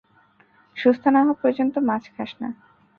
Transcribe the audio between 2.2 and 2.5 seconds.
না।